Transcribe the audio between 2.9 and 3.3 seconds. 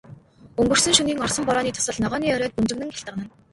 гялтганана.